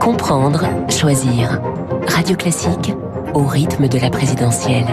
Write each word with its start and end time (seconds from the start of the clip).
Comprendre, 0.00 0.66
choisir. 0.88 1.60
Radio 2.08 2.34
Classique 2.34 2.94
au 3.34 3.44
rythme 3.44 3.86
de 3.86 3.98
la 3.98 4.08
présidentielle. 4.08 4.86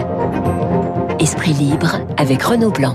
Esprit 1.18 1.54
libre 1.54 2.02
avec 2.18 2.42
Renaud 2.42 2.70
Blanc. 2.70 2.94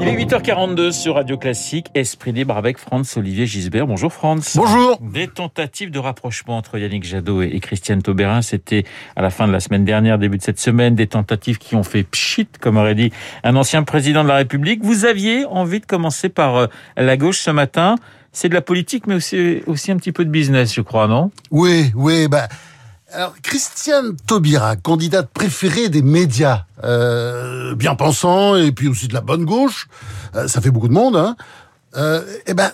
Il 0.00 0.08
est 0.08 0.16
8h42 0.16 0.90
sur 0.90 1.14
Radio 1.14 1.38
Classique, 1.38 1.86
Esprit 1.94 2.32
Libre 2.32 2.56
avec 2.56 2.78
Franz 2.78 3.16
Olivier 3.16 3.46
Gisbert. 3.46 3.86
Bonjour 3.86 4.12
Franz. 4.12 4.56
Bonjour. 4.56 4.98
Des 5.00 5.28
tentatives 5.28 5.92
de 5.92 6.00
rapprochement 6.00 6.56
entre 6.56 6.78
Yannick 6.78 7.04
Jadot 7.04 7.40
et 7.42 7.60
Christiane 7.60 8.02
Taubérin, 8.02 8.42
c'était 8.42 8.84
à 9.14 9.22
la 9.22 9.30
fin 9.30 9.46
de 9.46 9.52
la 9.52 9.60
semaine 9.60 9.84
dernière, 9.84 10.18
début 10.18 10.38
de 10.38 10.42
cette 10.42 10.58
semaine, 10.58 10.96
des 10.96 11.06
tentatives 11.06 11.58
qui 11.58 11.76
ont 11.76 11.84
fait 11.84 12.02
pchit, 12.02 12.48
comme 12.60 12.76
aurait 12.76 12.96
dit 12.96 13.12
un 13.44 13.54
ancien 13.54 13.84
président 13.84 14.24
de 14.24 14.28
la 14.28 14.36
République. 14.36 14.84
Vous 14.84 15.04
aviez 15.04 15.44
envie 15.46 15.78
de 15.78 15.86
commencer 15.86 16.28
par 16.28 16.56
euh, 16.56 16.66
la 16.96 17.16
gauche 17.16 17.38
ce 17.38 17.52
matin. 17.52 17.94
C'est 18.36 18.50
de 18.50 18.54
la 18.54 18.60
politique, 18.60 19.06
mais 19.06 19.14
aussi, 19.14 19.62
aussi 19.66 19.90
un 19.90 19.96
petit 19.96 20.12
peu 20.12 20.22
de 20.22 20.28
business, 20.28 20.74
je 20.74 20.82
crois, 20.82 21.08
non? 21.08 21.30
Oui, 21.50 21.90
oui, 21.94 22.28
bah... 22.28 22.48
Alors, 23.10 23.34
Christiane 23.42 24.14
Taubira, 24.26 24.76
candidate 24.76 25.30
préférée 25.30 25.88
des 25.88 26.02
médias, 26.02 26.66
euh, 26.84 27.74
bien 27.74 27.94
pensant 27.94 28.54
et 28.56 28.72
puis 28.72 28.88
aussi 28.88 29.08
de 29.08 29.14
la 29.14 29.22
bonne 29.22 29.46
gauche, 29.46 29.88
euh, 30.34 30.48
ça 30.48 30.60
fait 30.60 30.70
beaucoup 30.70 30.88
de 30.88 30.92
monde, 30.92 31.16
hein. 31.16 31.34
Euh, 31.96 32.20
eh 32.46 32.52
ben, 32.52 32.70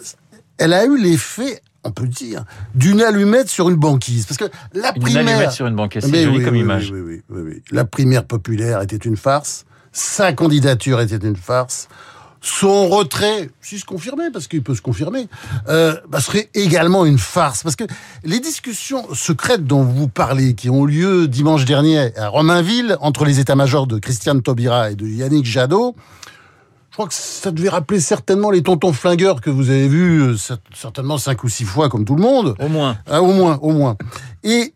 elle 0.58 0.72
a 0.72 0.84
eu 0.84 1.00
l'effet, 1.00 1.62
on 1.84 1.92
peut 1.92 2.08
dire, 2.08 2.44
d'une 2.74 3.00
allumette 3.00 3.48
sur 3.48 3.70
une 3.70 3.76
banquise, 3.76 4.26
parce 4.26 4.38
que 4.38 4.50
la 4.74 4.92
Une 4.96 5.02
primaire, 5.02 5.28
allumette 5.28 5.52
sur 5.52 5.68
une 5.68 5.76
banquette, 5.76 6.04
c'est 6.04 6.24
joli 6.24 6.38
oui, 6.38 6.44
comme 6.44 6.54
oui, 6.54 6.60
image. 6.60 6.90
Oui, 6.90 7.00
oui, 7.00 7.22
oui, 7.30 7.40
oui. 7.44 7.62
La 7.70 7.84
primaire 7.84 8.24
populaire 8.24 8.82
était 8.82 8.96
une 8.96 9.16
farce. 9.16 9.64
Sa 9.92 10.32
candidature 10.32 11.00
était 11.00 11.24
une 11.24 11.36
farce. 11.36 11.88
Son 12.44 12.88
retrait, 12.88 13.50
si 13.60 13.78
se 13.78 13.84
confirmait, 13.84 14.32
parce 14.32 14.48
qu'il 14.48 14.64
peut 14.64 14.74
se 14.74 14.82
confirmer, 14.82 15.28
euh, 15.68 15.94
bah, 16.08 16.20
serait 16.20 16.50
également 16.54 17.04
une 17.06 17.18
farce. 17.18 17.62
Parce 17.62 17.76
que 17.76 17.84
les 18.24 18.40
discussions 18.40 19.06
secrètes 19.14 19.64
dont 19.64 19.84
vous 19.84 20.08
parlez, 20.08 20.54
qui 20.54 20.68
ont 20.68 20.84
lieu 20.84 21.28
dimanche 21.28 21.64
dernier 21.64 22.16
à 22.18 22.28
Romainville, 22.28 22.96
entre 23.00 23.24
les 23.24 23.38
états-majors 23.38 23.86
de 23.86 23.98
Christiane 24.00 24.42
Taubira 24.42 24.90
et 24.90 24.96
de 24.96 25.06
Yannick 25.06 25.44
Jadot, 25.44 25.94
je 26.90 26.96
crois 26.96 27.06
que 27.06 27.14
ça 27.14 27.52
devait 27.52 27.68
rappeler 27.68 28.00
certainement 28.00 28.50
les 28.50 28.62
tontons 28.62 28.92
flingueurs 28.92 29.40
que 29.40 29.48
vous 29.48 29.70
avez 29.70 29.86
vus 29.86 30.20
euh, 30.20 30.34
cer- 30.34 30.58
certainement 30.74 31.18
cinq 31.18 31.44
ou 31.44 31.48
six 31.48 31.64
fois, 31.64 31.88
comme 31.88 32.04
tout 32.04 32.16
le 32.16 32.22
monde. 32.22 32.56
Au 32.58 32.68
moins. 32.68 32.98
Ah, 33.08 33.22
au 33.22 33.32
moins, 33.32 33.58
au 33.62 33.70
moins. 33.70 33.96
Et 34.42 34.74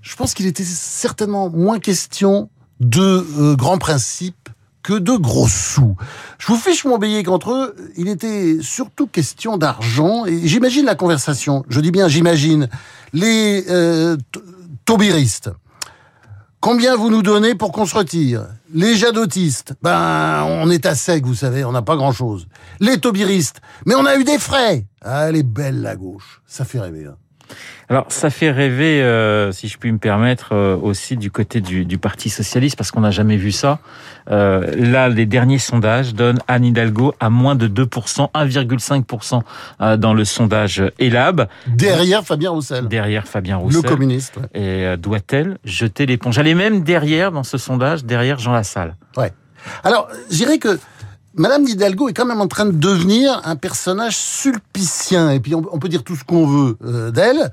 je 0.00 0.14
pense 0.16 0.32
qu'il 0.32 0.46
était 0.46 0.64
certainement 0.64 1.50
moins 1.50 1.80
question 1.80 2.48
de 2.80 3.26
euh, 3.38 3.56
grands 3.56 3.78
principes 3.78 4.41
que 4.82 4.94
de 4.94 5.12
gros 5.12 5.48
sous. 5.48 5.96
Je 6.38 6.46
vous 6.48 6.56
fiche 6.56 6.84
mon 6.84 6.98
billet 6.98 7.22
qu'entre 7.22 7.52
eux, 7.52 7.76
il 7.96 8.08
était 8.08 8.58
surtout 8.60 9.06
question 9.06 9.56
d'argent. 9.56 10.26
Et 10.26 10.46
j'imagine 10.46 10.84
la 10.84 10.94
conversation. 10.94 11.64
Je 11.68 11.80
dis 11.80 11.90
bien, 11.90 12.08
j'imagine. 12.08 12.68
Les 13.12 13.64
euh, 13.68 14.16
taubiristes. 14.84 15.50
Combien 16.60 16.94
vous 16.94 17.10
nous 17.10 17.22
donnez 17.22 17.56
pour 17.56 17.72
qu'on 17.72 17.86
se 17.86 17.94
retire? 17.96 18.46
Les 18.72 18.94
jadotistes, 18.96 19.74
ben 19.82 20.44
on 20.46 20.70
est 20.70 20.86
à 20.86 20.94
sec, 20.94 21.26
vous 21.26 21.34
savez, 21.34 21.64
on 21.64 21.72
n'a 21.72 21.82
pas 21.82 21.96
grand-chose. 21.96 22.46
Les 22.78 22.98
taubiristes, 22.98 23.60
mais 23.84 23.96
on 23.96 24.06
a 24.06 24.16
eu 24.16 24.22
des 24.22 24.38
frais. 24.38 24.86
Ah, 25.02 25.28
elle 25.28 25.34
est 25.36 25.42
belle 25.42 25.82
la 25.82 25.96
gauche, 25.96 26.40
ça 26.46 26.64
fait 26.64 26.78
rêver. 26.78 27.06
hein. 27.06 27.16
Alors, 27.88 28.06
ça 28.08 28.30
fait 28.30 28.50
rêver, 28.50 29.02
euh, 29.02 29.52
si 29.52 29.68
je 29.68 29.76
puis 29.76 29.92
me 29.92 29.98
permettre, 29.98 30.54
euh, 30.54 30.76
aussi 30.76 31.16
du 31.16 31.30
côté 31.30 31.60
du, 31.60 31.84
du 31.84 31.98
Parti 31.98 32.30
socialiste, 32.30 32.76
parce 32.76 32.90
qu'on 32.90 33.00
n'a 33.02 33.10
jamais 33.10 33.36
vu 33.36 33.52
ça. 33.52 33.80
Euh, 34.30 34.74
là, 34.76 35.08
les 35.08 35.26
derniers 35.26 35.58
sondages 35.58 36.14
donnent 36.14 36.38
Anne 36.48 36.64
Hidalgo 36.64 37.14
à 37.20 37.28
moins 37.28 37.54
de 37.54 37.68
2%, 37.68 38.30
1,5% 38.32 39.42
euh, 39.80 39.96
dans 39.96 40.14
le 40.14 40.24
sondage 40.24 40.82
ELAB, 40.98 41.48
Derrière 41.66 42.24
Fabien 42.24 42.50
Roussel, 42.50 42.88
derrière 42.88 43.26
Fabien 43.26 43.58
le 43.58 43.64
Roussel. 43.64 43.82
communiste. 43.82 44.36
ouais. 44.54 44.60
Et 44.62 44.96
doit-elle 44.96 45.58
jeter 45.64 46.06
l'éponge? 46.06 46.38
Elle 46.38 46.48
est 46.48 46.54
même 46.54 46.82
derrière, 46.84 47.32
dans 47.32 47.44
ce 47.44 47.58
sondage, 47.58 48.04
derrière 48.04 48.38
Jean 48.38 48.52
Lassalle. 48.52 48.94
Alors, 49.84 50.08
je 50.30 50.36
dirais 50.36 50.58
que 50.58 50.78
Madame 51.34 51.66
Hidalgo 51.66 52.08
est 52.08 52.12
quand 52.12 52.26
même 52.26 52.40
en 52.40 52.48
train 52.48 52.66
de 52.66 52.72
devenir 52.72 53.40
un 53.44 53.56
personnage 53.56 54.16
sulpicien. 54.16 55.30
Et 55.30 55.40
puis, 55.40 55.54
on, 55.54 55.78
peut 55.78 55.88
dire 55.88 56.04
tout 56.04 56.16
ce 56.16 56.24
qu'on 56.24 56.46
veut 56.46 56.76
euh, 56.84 57.10
d'elle. 57.10 57.50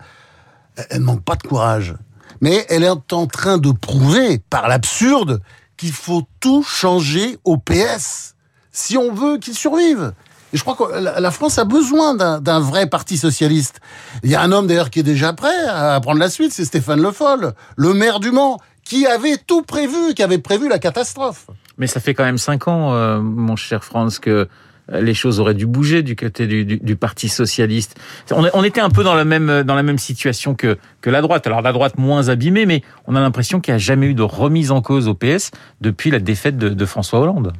Elle 0.90 1.01
manque 1.01 1.23
pas 1.23 1.35
de 1.35 1.44
courage. 1.44 1.95
Mais 2.41 2.66
elle 2.69 2.84
est 2.84 3.12
en 3.12 3.28
train 3.28 3.57
de 3.57 3.72
prouver, 3.72 4.40
par 4.50 4.67
l'absurde, 4.67 5.41
qu'il 5.78 5.94
faut 5.94 6.23
tout 6.40 6.63
changer 6.63 7.38
au 7.45 7.57
PS 7.57 8.35
si 8.72 8.97
on 8.97 9.13
veut 9.13 9.38
qu'il 9.38 9.56
survive. 9.56 10.13
Et 10.51 10.57
je 10.57 10.63
crois 10.63 10.75
que 10.75 10.94
la 10.97 11.31
France 11.31 11.59
a 11.59 11.63
besoin 11.63 12.16
d'un 12.16 12.59
vrai 12.59 12.88
parti 12.88 13.17
socialiste. 13.17 13.79
Il 14.23 14.31
y 14.31 14.35
a 14.35 14.41
un 14.41 14.51
homme 14.51 14.67
d'ailleurs 14.67 14.90
qui 14.90 15.00
est 15.00 15.03
déjà 15.03 15.31
prêt 15.34 15.67
à 15.67 16.00
prendre 16.01 16.19
la 16.19 16.29
suite, 16.29 16.53
c'est 16.53 16.66
Stéphane 16.66 17.01
Le 17.01 17.11
Foll, 17.11 17.53
le 17.75 17.94
maire 17.94 18.19
du 18.19 18.31
Mans, 18.31 18.57
qui 18.84 19.06
avait 19.06 19.38
tout 19.38 19.61
prévu, 19.61 20.16
qui 20.16 20.23
avait 20.23 20.40
prévu 20.40 20.67
la 20.67 20.79
catastrophe. 20.79 21.47
Mais 21.79 21.88
ça 21.88 22.00
fait 22.00 22.13
quand 22.13 22.23
même 22.23 22.38
cinq 22.38 22.67
ans, 22.67 22.94
euh, 22.94 23.19
mon 23.19 23.56
cher 23.56 23.84
Franz, 23.84 24.19
que 24.22 24.47
euh, 24.91 25.01
les 25.01 25.13
choses 25.13 25.40
auraient 25.40 25.53
dû 25.53 25.66
bouger 25.66 26.03
du 26.03 26.16
côté 26.16 26.45
du, 26.45 26.95
Parti 26.95 27.29
socialiste. 27.29 28.00
On, 28.31 28.63
était 28.63 28.81
un 28.81 28.90
peu 28.90 29.03
dans 29.03 29.16
la 29.16 29.25
même 29.25 29.63
dans 29.63 29.75
la 29.75 29.84
même 29.84 29.97
situation 29.97 30.56
que 30.56 30.78
que 31.01 31.09
la 31.09 31.22
droite. 31.22 31.47
Alors 31.47 31.62
la 31.62 31.72
droite 31.72 31.97
moins 31.97 32.29
abîmée, 32.29 32.66
mais 32.66 32.84
on 33.07 33.16
a 33.16 33.22
l'impression 33.22 33.59
qu'il 33.59 33.73
n'y 33.73 33.75
a 33.75 33.79
jamais 33.79 34.07
eu 34.07 34.13
de 34.13 34.22
remise 34.22 34.72
en 34.72 34.81
cause 34.81 35.07
au 35.07 35.13
PS 35.13 35.51
depuis 35.81 36.12
la 36.12 36.19
défaite 36.19 36.57
de 36.57 36.85
François 36.85 37.19
Hollande. 37.19 37.53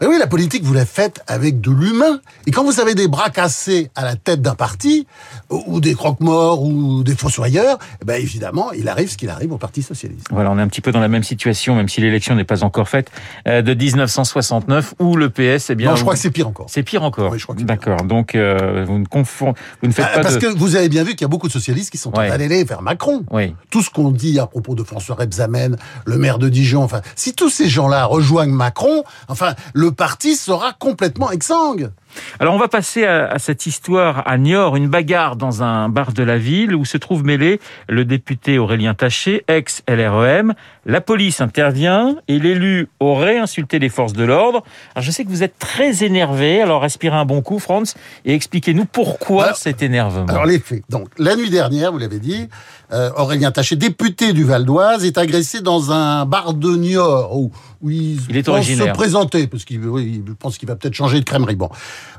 Ben 0.00 0.08
oui, 0.08 0.16
la 0.18 0.26
politique, 0.26 0.62
vous 0.64 0.72
la 0.74 0.86
faites 0.86 1.20
avec 1.26 1.60
de 1.60 1.70
l'humain. 1.70 2.20
Et 2.46 2.50
quand 2.50 2.64
vous 2.64 2.80
avez 2.80 2.94
des 2.94 3.08
bras 3.08 3.30
cassés 3.30 3.90
à 3.94 4.04
la 4.04 4.16
tête 4.16 4.40
d'un 4.42 4.54
parti, 4.54 5.06
ou 5.50 5.80
des 5.80 5.94
croque-morts, 5.94 6.62
ou 6.62 7.02
des 7.04 7.14
fossoyeurs, 7.14 7.78
eh 8.00 8.04
ben 8.04 8.20
évidemment, 8.20 8.72
il 8.72 8.88
arrive 8.88 9.10
ce 9.10 9.16
qu'il 9.16 9.28
arrive 9.30 9.52
au 9.52 9.58
Parti 9.58 9.82
Socialiste. 9.82 10.26
Voilà, 10.30 10.50
on 10.50 10.58
est 10.58 10.62
un 10.62 10.68
petit 10.68 10.80
peu 10.80 10.92
dans 10.92 11.00
la 11.00 11.08
même 11.08 11.22
situation, 11.22 11.74
même 11.76 11.88
si 11.88 12.00
l'élection 12.00 12.34
n'est 12.34 12.44
pas 12.44 12.64
encore 12.64 12.88
faite, 12.88 13.10
euh, 13.46 13.62
de 13.62 13.74
1969 13.74 14.94
où 14.98 15.16
le 15.16 15.30
PS, 15.30 15.70
eh 15.70 15.74
bien, 15.74 15.90
non, 15.90 15.96
je 15.96 16.02
crois 16.02 16.14
que 16.14 16.20
c'est 16.20 16.30
pire 16.30 16.48
encore. 16.48 16.66
c'est 16.68 16.82
pire 16.82 17.02
encore. 17.02 17.32
Oui, 17.32 17.38
je 17.38 17.44
crois 17.44 17.54
que 17.54 17.60
c'est 17.60 17.66
pire. 17.66 17.76
D'accord. 17.76 18.02
Donc 18.04 18.34
euh, 18.34 18.84
vous 18.86 18.98
ne 18.98 19.04
confond, 19.06 19.54
vous 19.82 19.88
ne 19.88 19.92
faites 19.92 20.06
Ah, 20.10 20.16
pas 20.16 20.22
Parce 20.22 20.34
de. 20.34 20.40
que 20.40 20.46
vous 20.58 20.76
avez 20.76 20.88
bien 20.88 21.04
vu 21.04 21.10
qu'il 21.12 21.22
y 21.22 21.24
a 21.24 21.28
beaucoup 21.28 21.48
de 21.48 21.52
socialistes 21.52 21.90
qui 21.90 21.98
sont 21.98 22.12
Ouais. 22.16 22.28
d'aller 22.28 22.64
vers 22.64 22.82
Macron. 22.82 23.24
Oui. 23.30 23.54
Tout 23.70 23.82
ce 23.82 23.90
qu'on 23.90 24.10
dit 24.10 24.38
à 24.38 24.46
propos 24.46 24.74
de 24.74 24.82
François 24.84 25.16
Rebsamen, 25.16 25.76
le 26.04 26.18
maire 26.18 26.38
de 26.38 26.48
Dijon, 26.48 26.82
enfin, 26.82 27.00
si 27.16 27.32
tous 27.34 27.48
ces 27.50 27.68
gens-là 27.68 28.04
rejoignent 28.04 28.52
Macron, 28.52 29.02
enfin, 29.28 29.54
le 29.74 29.81
parti 29.90 30.36
sera 30.36 30.72
complètement 30.72 31.30
exsangue. 31.30 31.90
Alors 32.40 32.54
on 32.54 32.58
va 32.58 32.68
passer 32.68 33.04
à, 33.04 33.26
à 33.26 33.38
cette 33.38 33.66
histoire 33.66 34.22
à 34.26 34.38
Niort, 34.38 34.76
une 34.76 34.88
bagarre 34.88 35.36
dans 35.36 35.62
un 35.62 35.88
bar 35.88 36.12
de 36.12 36.22
la 36.22 36.38
ville 36.38 36.74
où 36.74 36.84
se 36.84 36.96
trouve 36.98 37.24
mêlé 37.24 37.60
le 37.88 38.04
député 38.04 38.58
Aurélien 38.58 38.94
Taché, 38.94 39.44
ex-LREM. 39.48 40.54
La 40.84 41.00
police 41.00 41.40
intervient 41.40 42.16
et 42.28 42.38
l'élu 42.38 42.88
aurait 43.00 43.38
insulté 43.38 43.78
les 43.78 43.88
forces 43.88 44.12
de 44.14 44.24
l'ordre. 44.24 44.62
Alors 44.94 45.04
je 45.04 45.10
sais 45.10 45.24
que 45.24 45.28
vous 45.30 45.42
êtes 45.42 45.58
très 45.58 46.02
énervé, 46.04 46.60
alors 46.60 46.82
respirez 46.82 47.16
un 47.16 47.24
bon 47.24 47.40
coup 47.42 47.58
Franz 47.58 47.94
et 48.24 48.34
expliquez-nous 48.34 48.84
pourquoi 48.86 49.44
Alors- 49.44 49.56
cet 49.56 49.82
énervement. 49.82 50.26
Alors 50.26 50.44
les 50.46 50.58
faits. 50.58 50.82
Donc 50.88 51.08
la 51.18 51.36
nuit 51.36 51.50
dernière, 51.50 51.92
vous 51.92 51.98
l'avez 51.98 52.18
dit, 52.18 52.48
euh, 52.92 53.10
Aurélien 53.16 53.52
Taché, 53.52 53.76
député 53.76 54.32
du 54.32 54.44
Val 54.44 54.64
d'Oise, 54.64 55.04
est 55.04 55.18
agressé 55.18 55.60
dans 55.60 55.92
un 55.92 56.26
bar 56.26 56.52
de 56.54 56.74
Niort 56.76 57.36
où, 57.36 57.52
où 57.80 57.90
il, 57.90 58.18
Il 58.28 58.36
est 58.36 58.44
se 58.44 58.92
présenter 58.92 59.46
parce 59.46 59.64
qu'il 59.64 59.80
oui, 59.86 60.22
pense 60.38 60.58
qu'il 60.58 60.68
va 60.68 60.76
peut-être 60.76 60.94
changer 60.94 61.20
de 61.20 61.24
crèmerie. 61.24 61.56
Bon, 61.56 61.70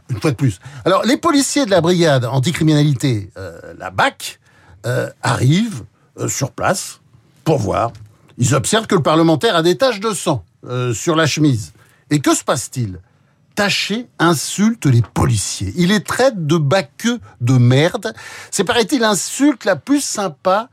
une 0.09 0.19
fois 0.19 0.31
de 0.31 0.35
plus. 0.35 0.59
Alors 0.85 1.03
les 1.03 1.17
policiers 1.17 1.65
de 1.65 1.71
la 1.71 1.81
brigade 1.81 2.25
anticriminalité, 2.25 3.31
euh, 3.37 3.73
la 3.77 3.89
BAC, 3.89 4.39
euh, 4.85 5.09
arrivent 5.21 5.83
euh, 6.19 6.27
sur 6.27 6.51
place 6.51 6.99
pour 7.43 7.57
voir. 7.57 7.91
Ils 8.37 8.55
observent 8.55 8.87
que 8.87 8.95
le 8.95 9.03
parlementaire 9.03 9.55
a 9.55 9.61
des 9.61 9.77
taches 9.77 9.99
de 9.99 10.11
sang 10.11 10.43
sur 10.93 11.15
la 11.15 11.25
chemise. 11.25 11.73
Et 12.09 12.19
que 12.19 12.33
se 12.33 12.43
passe-t-il? 12.43 12.99
Taché 13.53 14.07
insulte 14.17 14.85
les 14.85 15.01
policiers. 15.01 15.73
Il 15.75 15.89
les 15.89 16.01
traite 16.01 16.47
de 16.47 16.57
baqueux 16.57 17.19
de 17.41 17.57
merde. 17.57 18.13
C'est, 18.49 18.63
paraît-il, 18.63 19.01
l'insulte 19.01 19.65
la 19.65 19.75
plus 19.75 20.01
sympa 20.01 20.69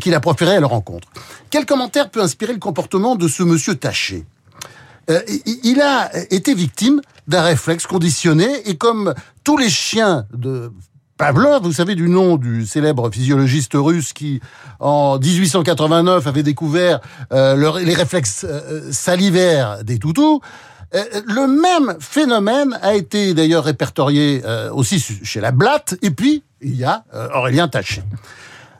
qu'il 0.00 0.14
a 0.14 0.20
proférée 0.20 0.56
à 0.56 0.60
leur 0.60 0.70
rencontre. 0.70 1.08
Quel 1.50 1.66
commentaire 1.66 2.10
peut 2.10 2.22
inspirer 2.22 2.52
le 2.52 2.60
comportement 2.60 3.16
de 3.16 3.26
ce 3.26 3.42
monsieur 3.42 3.74
Taché 3.74 4.26
Euh, 5.10 5.20
il- 5.62 5.80
a 5.80 6.10
été 6.30 6.52
victime 6.54 7.00
d'un 7.28 7.42
réflexe 7.42 7.86
conditionné 7.86 8.46
et 8.68 8.76
comme 8.76 9.14
tous 9.44 9.56
les 9.56 9.70
chiens 9.70 10.26
de 10.32 10.72
Pavlov, 11.18 11.62
vous 11.62 11.72
savez 11.72 11.94
du 11.94 12.08
nom 12.08 12.36
du 12.36 12.66
célèbre 12.66 13.10
physiologiste 13.10 13.72
russe 13.74 14.12
qui, 14.12 14.40
en 14.80 15.18
1889, 15.18 16.26
avait 16.26 16.42
découvert 16.42 17.00
euh, 17.32 17.54
le- 17.54 17.84
les 17.84 17.94
réflexes 17.94 18.44
euh, 18.48 18.90
salivaires 18.92 19.82
des 19.84 19.98
toutous. 19.98 20.40
Le 20.92 21.46
même 21.46 21.96
phénomène 22.00 22.78
a 22.80 22.94
été 22.94 23.34
d'ailleurs 23.34 23.64
répertorié 23.64 24.42
aussi 24.72 24.98
chez 25.24 25.40
la 25.40 25.50
blatte. 25.50 25.96
Et 26.00 26.10
puis, 26.10 26.42
il 26.62 26.74
y 26.76 26.84
a 26.84 27.04
Aurélien 27.34 27.68
Taché. 27.68 28.02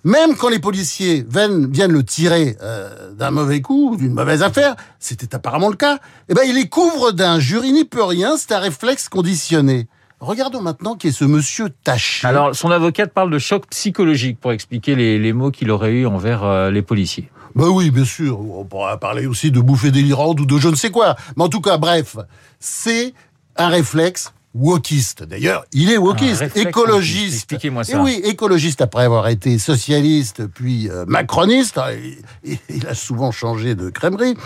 Même 0.07 0.37
quand 0.37 0.51
les 0.51 0.61
policiers 0.61 1.27
viennent, 1.29 1.69
viennent 1.69 1.91
le 1.91 2.05
tirer 2.05 2.57
euh, 2.63 3.13
d'un 3.15 3.33
mauvais 3.33 3.61
coup, 3.61 3.91
ou 3.91 3.97
d'une 3.97 4.13
mauvaise 4.15 4.45
affaire, 4.45 4.77
c'était 5.01 5.35
apparemment 5.35 5.69
le 5.69 5.75
cas, 5.75 5.99
eh 6.29 6.35
ben, 6.35 6.43
il 6.47 6.55
les 6.55 6.69
couvre 6.69 7.11
d'un 7.11 7.41
jury 7.41 7.73
n'y 7.73 7.85
peut 7.85 8.05
rien, 8.05 8.37
c'est 8.37 8.53
un 8.53 8.61
réflexe 8.61 9.09
conditionné. 9.09 9.89
regardons 10.21 10.63
maintenant 10.63 10.95
qui 10.95 11.09
est 11.09 11.11
ce 11.11 11.25
monsieur 11.25 11.71
Taché. 11.83 12.25
Alors, 12.25 12.55
son 12.55 12.71
avocate 12.71 13.13
parle 13.13 13.33
de 13.33 13.41
choc 13.41 13.67
psychologique 13.71 14.39
pour 14.39 14.53
expliquer 14.53 14.95
les, 14.95 15.19
les 15.19 15.33
mots 15.33 15.51
qu'il 15.51 15.73
aurait 15.73 15.91
eu 15.91 16.07
envers 16.07 16.45
euh, 16.45 16.71
les 16.71 16.83
policiers. 16.83 17.29
Ben 17.57 17.67
oui, 17.67 17.91
bien 17.91 18.05
sûr. 18.05 18.39
On 18.39 18.65
pourra 18.65 19.01
parler 19.01 19.27
aussi 19.27 19.51
de 19.51 19.59
bouffée 19.59 19.91
délirante 19.91 20.39
ou 20.39 20.47
de 20.47 20.57
je 20.57 20.69
ne 20.69 20.77
sais 20.77 20.91
quoi. 20.91 21.17
Mais 21.37 21.43
en 21.43 21.49
tout 21.49 21.61
cas, 21.61 21.79
bref, 21.79 22.17
c'est 22.61 23.13
un 23.57 23.67
réflexe 23.67 24.33
wokiste. 24.57 25.23
D'ailleurs, 25.23 25.65
il 25.73 25.91
est 25.91 25.99
wokiste, 25.99 26.57
écologiste. 26.57 27.35
Expliquez-moi 27.35 27.85
ça. 27.85 27.93
Et 27.93 28.01
oui, 28.01 28.21
écologiste 28.25 28.81
après 28.81 29.05
avoir 29.05 29.29
été 29.29 29.59
socialiste 29.59 30.47
puis 30.47 30.89
euh, 30.89 31.05
macroniste. 31.07 31.79
Ah, 31.79 31.93
il, 32.45 32.59
il, 32.69 32.87
a 32.87 32.95
souvent 32.95 33.31
changé 33.31 33.75
de 33.75 33.91
crèmerie. 33.91 34.37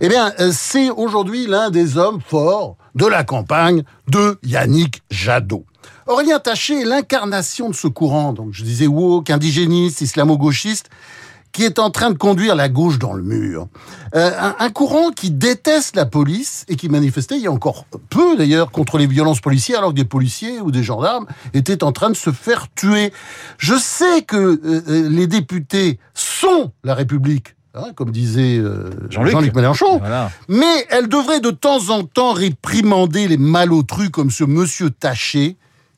Eh 0.00 0.08
bien, 0.08 0.32
euh, 0.40 0.50
c'est 0.52 0.90
aujourd'hui 0.90 1.46
l'un 1.46 1.70
des 1.70 1.96
hommes 1.96 2.20
forts 2.26 2.76
de 2.94 3.06
la 3.06 3.24
campagne 3.24 3.82
de 4.08 4.38
Yannick 4.42 5.02
Jadot. 5.10 5.64
Aurélien 6.06 6.38
Taché 6.38 6.82
est 6.82 6.84
l'incarnation 6.84 7.70
de 7.70 7.74
ce 7.74 7.88
courant. 7.88 8.32
Donc, 8.32 8.52
je 8.52 8.62
disais 8.62 8.86
woke, 8.86 9.30
indigéniste, 9.30 10.00
islamo-gauchiste 10.00 10.90
qui 11.54 11.62
est 11.62 11.78
en 11.78 11.90
train 11.90 12.10
de 12.10 12.18
conduire 12.18 12.54
la 12.56 12.68
gauche 12.68 12.98
dans 12.98 13.14
le 13.14 13.22
mur. 13.22 13.68
Euh, 14.14 14.30
un, 14.38 14.56
un, 14.58 14.70
courant 14.70 15.10
qui 15.10 15.30
déteste 15.30 15.96
la 15.96 16.04
police 16.04 16.66
et 16.68 16.76
qui 16.76 16.88
manifestait 16.88 17.36
il 17.36 17.42
y 17.42 17.46
a 17.46 17.52
encore 17.52 17.86
peu 18.10 18.36
d'ailleurs 18.36 18.72
contre 18.72 18.98
les 18.98 19.06
violences 19.06 19.40
policières 19.40 19.78
alors 19.78 19.90
que 19.90 19.96
des 19.96 20.04
policiers 20.04 20.60
ou 20.60 20.72
des 20.72 20.82
gendarmes 20.82 21.26
étaient 21.54 21.84
en 21.84 21.92
train 21.92 22.10
de 22.10 22.16
se 22.16 22.32
faire 22.32 22.66
tuer. 22.74 23.12
Je 23.56 23.76
sais 23.76 24.22
que 24.22 24.60
euh, 24.64 25.08
les 25.08 25.28
députés 25.28 26.00
sont 26.12 26.72
la 26.82 26.94
République. 26.94 27.54
Hein, 27.76 27.92
comme 27.96 28.12
disait 28.12 28.58
euh, 28.58 28.90
Jean-Luc 29.10 29.32
Jean 29.32 29.40
Mélenchon. 29.40 29.98
Voilà. 29.98 30.30
Mais 30.48 30.86
elle 30.90 31.08
devrait 31.08 31.40
de 31.40 31.50
temps 31.50 31.90
en 31.90 32.04
temps 32.04 32.32
réprimander 32.32 33.26
les 33.26 33.36
malotrus 33.36 34.10
comme 34.10 34.30
ce 34.30 34.44
monsieur 34.44 34.90
Taché, 34.90 35.56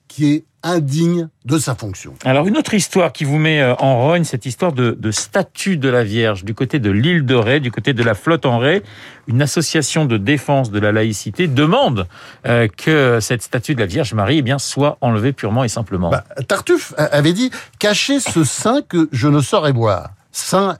qui 0.08 0.32
est 0.32 0.44
indigne 0.62 1.28
de 1.44 1.58
sa 1.58 1.76
fonction. 1.76 2.14
Alors 2.24 2.46
une 2.48 2.56
autre 2.56 2.74
histoire 2.74 3.12
qui 3.12 3.24
vous 3.24 3.38
met 3.38 3.60
euh, 3.60 3.74
en 3.76 4.00
rogne, 4.00 4.24
cette 4.24 4.46
histoire 4.46 4.72
de, 4.72 4.96
de 4.98 5.10
statue 5.12 5.76
de 5.76 5.88
la 5.88 6.02
Vierge 6.02 6.44
du 6.44 6.54
côté 6.54 6.80
de 6.80 6.90
l'île 6.90 7.24
de 7.24 7.34
Ré, 7.36 7.60
du 7.60 7.70
côté 7.70 7.92
de 7.92 8.02
la 8.02 8.14
flotte 8.14 8.46
en 8.46 8.58
Ré. 8.58 8.82
Une 9.28 9.42
association 9.42 10.04
de 10.06 10.16
défense 10.16 10.70
de 10.70 10.80
la 10.80 10.90
laïcité 10.90 11.46
demande 11.46 12.08
euh, 12.46 12.66
que 12.68 13.20
cette 13.20 13.42
statue 13.42 13.74
de 13.74 13.80
la 13.80 13.86
Vierge 13.86 14.12
Marie 14.14 14.38
eh 14.38 14.42
bien, 14.42 14.58
soit 14.58 14.98
enlevée 15.00 15.32
purement 15.32 15.62
et 15.62 15.68
simplement. 15.68 16.10
Bah, 16.10 16.24
Tartuffe 16.48 16.94
avait 16.96 17.32
dit 17.32 17.50
«Cachez 17.78 18.18
ce 18.18 18.42
sein 18.42 18.82
que 18.88 19.08
je 19.12 19.28
ne 19.28 19.40
saurais 19.40 19.72
voir». 19.72 20.10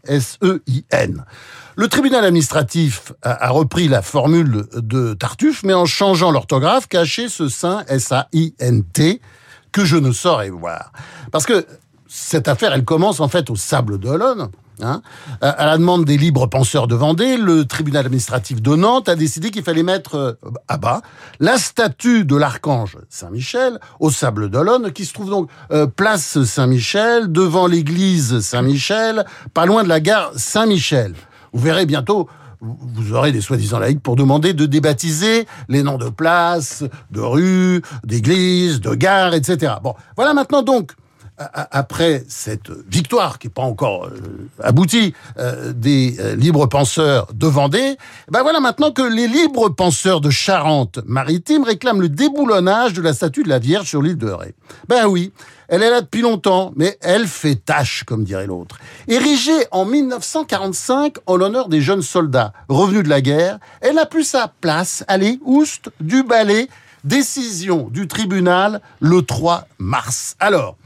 S-E-I-N. 0.04 1.24
Le 1.76 1.88
tribunal 1.88 2.24
administratif 2.24 3.12
a, 3.22 3.50
repris 3.50 3.88
la 3.88 4.02
formule 4.02 4.64
de 4.74 5.14
Tartuffe, 5.14 5.62
mais 5.62 5.74
en 5.74 5.84
changeant 5.84 6.30
l'orthographe, 6.30 6.88
caché 6.88 7.28
ce 7.28 7.48
Saint 7.48 7.84
S-A-I-N-T 7.88 9.20
que 9.72 9.84
je 9.84 9.96
ne 9.96 10.10
saurais 10.12 10.50
voir. 10.50 10.92
Parce 11.32 11.44
que 11.44 11.66
cette 12.08 12.48
affaire, 12.48 12.72
elle 12.72 12.84
commence 12.84 13.20
en 13.20 13.28
fait 13.28 13.50
au 13.50 13.56
Sable 13.56 13.98
d'Olonne. 13.98 14.48
Hein. 14.82 15.02
À 15.40 15.66
la 15.66 15.78
demande 15.78 16.04
des 16.04 16.16
libres 16.16 16.46
penseurs 16.46 16.86
de 16.86 16.94
Vendée, 16.94 17.36
le 17.36 17.64
tribunal 17.64 18.04
administratif 18.06 18.60
de 18.60 18.76
Nantes 18.76 19.08
a 19.08 19.16
décidé 19.16 19.50
qu'il 19.50 19.62
fallait 19.62 19.82
mettre 19.82 20.14
euh, 20.16 20.32
à 20.68 20.76
bas 20.76 21.02
la 21.40 21.56
statue 21.56 22.24
de 22.24 22.36
l'archange 22.36 22.98
Saint-Michel 23.08 23.78
au 24.00 24.10
Sable 24.10 24.50
d'Olonne, 24.50 24.92
qui 24.92 25.04
se 25.04 25.14
trouve 25.14 25.30
donc 25.30 25.48
euh, 25.72 25.86
place 25.86 26.42
Saint-Michel, 26.42 27.32
devant 27.32 27.66
l'église 27.66 28.40
Saint-Michel, 28.40 29.24
pas 29.54 29.66
loin 29.66 29.82
de 29.82 29.88
la 29.88 30.00
gare 30.00 30.32
Saint-Michel. 30.36 31.14
Vous 31.52 31.62
verrez 31.62 31.86
bientôt, 31.86 32.28
vous 32.60 33.14
aurez 33.14 33.32
des 33.32 33.40
soi-disant 33.40 33.78
laïcs 33.78 34.02
pour 34.02 34.16
demander 34.16 34.52
de 34.52 34.66
débaptiser 34.66 35.46
les 35.68 35.82
noms 35.82 35.98
de 35.98 36.08
places, 36.08 36.84
de 37.10 37.20
rues, 37.20 37.82
d'églises, 38.04 38.80
de 38.80 38.94
gares, 38.94 39.34
etc. 39.34 39.74
Bon, 39.82 39.94
voilà 40.16 40.34
maintenant 40.34 40.62
donc 40.62 40.92
après 41.38 42.24
cette 42.28 42.70
victoire 42.88 43.38
qui 43.38 43.46
n'est 43.46 43.52
pas 43.52 43.62
encore 43.62 44.06
euh, 44.06 44.48
aboutie 44.62 45.12
euh, 45.38 45.72
des 45.72 46.16
euh, 46.18 46.34
libres 46.34 46.66
penseurs 46.66 47.28
de 47.34 47.46
Vendée, 47.46 47.96
ben 48.30 48.42
voilà 48.42 48.60
maintenant 48.60 48.90
que 48.90 49.02
les 49.02 49.28
libres 49.28 49.68
penseurs 49.68 50.20
de 50.20 50.30
Charente-Maritime 50.30 51.62
réclament 51.62 52.00
le 52.00 52.08
déboulonnage 52.08 52.94
de 52.94 53.02
la 53.02 53.12
statue 53.12 53.42
de 53.42 53.48
la 53.48 53.58
Vierge 53.58 53.86
sur 53.86 54.00
l'île 54.00 54.16
de 54.16 54.30
Ré. 54.30 54.54
Ben 54.88 55.06
oui, 55.06 55.32
elle 55.68 55.82
est 55.82 55.90
là 55.90 56.00
depuis 56.00 56.22
longtemps, 56.22 56.72
mais 56.74 56.96
elle 57.02 57.26
fait 57.26 57.56
tâche, 57.56 58.04
comme 58.04 58.24
dirait 58.24 58.46
l'autre. 58.46 58.78
Érigée 59.08 59.66
en 59.72 59.84
1945 59.84 61.16
en 61.26 61.36
l'honneur 61.36 61.68
des 61.68 61.82
jeunes 61.82 62.02
soldats 62.02 62.52
revenus 62.68 63.02
de 63.02 63.08
la 63.08 63.20
guerre, 63.20 63.58
elle 63.82 63.98
a 63.98 64.06
plus 64.06 64.24
sa 64.24 64.50
place, 64.60 65.04
allez, 65.06 65.38
oust, 65.44 65.90
du 66.00 66.22
balai, 66.22 66.68
décision 67.04 67.88
du 67.90 68.08
tribunal 68.08 68.80
le 69.00 69.22
3 69.22 69.66
mars. 69.78 70.34
Alors, 70.40 70.76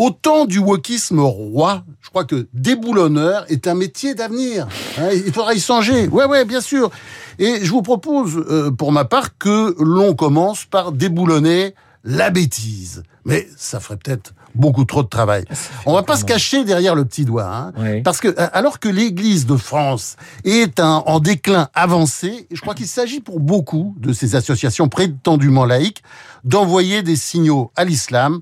au 0.00 0.10
temps 0.10 0.46
du 0.46 0.58
wokisme 0.58 1.20
roi, 1.20 1.84
je 2.00 2.08
crois 2.08 2.24
que 2.24 2.48
déboulonneur 2.54 3.44
est 3.50 3.66
un 3.66 3.74
métier 3.74 4.14
d'avenir. 4.14 4.66
Hein, 4.96 5.10
il 5.12 5.30
faudra 5.30 5.52
y 5.52 5.60
songer. 5.60 6.08
Ouais, 6.08 6.24
ouais, 6.24 6.46
bien 6.46 6.62
sûr. 6.62 6.90
Et 7.38 7.62
je 7.62 7.70
vous 7.70 7.82
propose, 7.82 8.34
euh, 8.48 8.70
pour 8.70 8.92
ma 8.92 9.04
part, 9.04 9.36
que 9.36 9.76
l'on 9.78 10.14
commence 10.14 10.64
par 10.64 10.92
déboulonner 10.92 11.74
la 12.02 12.30
bêtise. 12.30 13.02
Mais 13.26 13.46
ça 13.58 13.78
ferait 13.78 13.98
peut-être 13.98 14.32
beaucoup 14.54 14.86
trop 14.86 15.02
de 15.02 15.08
travail. 15.08 15.44
On 15.84 15.92
va 15.92 16.02
pas 16.02 16.16
se 16.16 16.24
cacher 16.24 16.64
derrière 16.64 16.94
le 16.94 17.04
petit 17.04 17.26
doigt, 17.26 17.54
hein, 17.54 17.72
oui. 17.76 18.00
parce 18.00 18.20
que 18.20 18.28
euh, 18.28 18.48
alors 18.54 18.80
que 18.80 18.88
l'Église 18.88 19.44
de 19.44 19.56
France 19.56 20.16
est 20.44 20.80
un, 20.80 21.02
en 21.04 21.20
déclin 21.20 21.68
avancé, 21.74 22.48
je 22.50 22.60
crois 22.62 22.74
qu'il 22.74 22.88
s'agit 22.88 23.20
pour 23.20 23.38
beaucoup 23.38 23.94
de 23.98 24.14
ces 24.14 24.34
associations 24.34 24.88
prétendument 24.88 25.66
laïques 25.66 26.02
d'envoyer 26.44 27.02
des 27.02 27.16
signaux 27.16 27.70
à 27.76 27.84
l'islam 27.84 28.40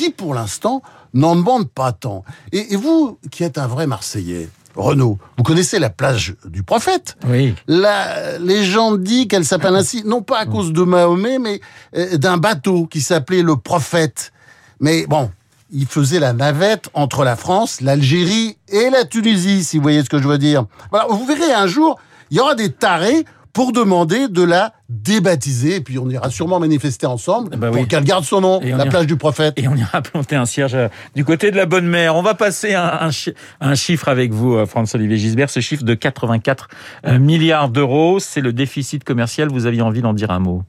qui, 0.00 0.08
pour 0.08 0.32
l'instant, 0.32 0.80
n'en 1.12 1.36
demande 1.36 1.68
pas 1.68 1.92
tant. 1.92 2.24
Et, 2.52 2.72
et, 2.72 2.76
vous, 2.76 3.18
qui 3.30 3.44
êtes 3.44 3.58
un 3.58 3.66
vrai 3.66 3.86
Marseillais, 3.86 4.48
Renaud, 4.74 5.18
vous 5.36 5.44
connaissez 5.44 5.78
la 5.78 5.90
plage 5.90 6.36
du 6.46 6.62
prophète 6.62 7.18
Oui. 7.26 7.54
La 7.66 8.38
légende 8.38 9.02
dit 9.02 9.28
qu'elle 9.28 9.44
s'appelle 9.44 9.76
ainsi, 9.76 10.02
non 10.06 10.22
pas 10.22 10.38
à 10.38 10.46
cause 10.46 10.72
de 10.72 10.82
Mahomet, 10.82 11.38
mais 11.38 11.60
euh, 11.94 12.16
d'un 12.16 12.38
bateau 12.38 12.86
qui 12.86 13.02
s'appelait 13.02 13.42
le 13.42 13.56
prophète. 13.56 14.32
Mais 14.80 15.06
bon, 15.06 15.30
il 15.70 15.84
faisait 15.84 16.18
la 16.18 16.32
navette 16.32 16.88
entre 16.94 17.22
la 17.22 17.36
France, 17.36 17.82
l'Algérie 17.82 18.56
et 18.68 18.88
la 18.88 19.04
Tunisie, 19.04 19.64
si 19.64 19.76
vous 19.76 19.82
voyez 19.82 20.02
ce 20.02 20.08
que 20.08 20.18
je 20.18 20.28
veux 20.28 20.38
dire. 20.38 20.64
Voilà, 20.90 21.08
vous 21.10 21.26
verrez 21.26 21.52
un 21.52 21.66
jour, 21.66 22.00
il 22.30 22.38
y 22.38 22.40
aura 22.40 22.54
des 22.54 22.72
tarés 22.72 23.26
pour 23.52 23.72
demander 23.72 24.28
de 24.28 24.42
la 24.42 24.72
débaptiser. 24.88 25.76
Et 25.76 25.80
puis 25.80 25.98
on 25.98 26.08
ira 26.08 26.30
sûrement 26.30 26.60
manifester 26.60 27.06
ensemble 27.06 27.56
bah 27.56 27.68
pour 27.70 27.80
oui. 27.80 27.88
qu'elle 27.88 28.04
garde 28.04 28.24
son 28.24 28.40
nom, 28.40 28.60
Et 28.60 28.70
la 28.70 28.76
ira- 28.78 28.84
plage 28.86 29.06
du 29.06 29.16
prophète. 29.16 29.54
Et 29.56 29.66
on 29.68 29.74
ira 29.76 30.02
planter 30.02 30.36
un 30.36 30.46
cierge 30.46 30.74
euh, 30.74 30.88
du 31.14 31.24
côté 31.24 31.50
de 31.50 31.56
la 31.56 31.66
bonne 31.66 31.86
mère. 31.86 32.16
On 32.16 32.22
va 32.22 32.34
passer 32.34 32.74
un, 32.74 32.84
un, 33.00 33.10
chi- 33.10 33.34
un 33.60 33.74
chiffre 33.74 34.08
avec 34.08 34.32
vous, 34.32 34.54
euh, 34.54 34.66
Franz-Olivier 34.66 35.16
Gisbert, 35.16 35.50
ce 35.50 35.60
chiffre 35.60 35.84
de 35.84 35.94
84 35.94 36.68
euh, 37.06 37.18
milliards 37.18 37.68
d'euros. 37.70 38.18
C'est 38.20 38.40
le 38.40 38.52
déficit 38.52 39.04
commercial. 39.04 39.48
Vous 39.48 39.66
aviez 39.66 39.82
envie 39.82 40.02
d'en 40.02 40.12
dire 40.12 40.30
un 40.30 40.38
mot. 40.40 40.62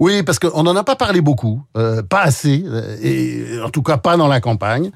Oui, 0.00 0.22
parce 0.22 0.38
qu'on 0.38 0.62
n'en 0.62 0.74
a 0.76 0.84
pas 0.84 0.96
parlé 0.96 1.20
beaucoup, 1.20 1.62
euh, 1.76 2.02
pas 2.02 2.22
assez, 2.22 2.64
et 3.02 3.60
en 3.64 3.68
tout 3.68 3.82
cas 3.82 3.98
pas 3.98 4.16
dans 4.16 4.26
la 4.28 4.40
campagne. 4.40 4.90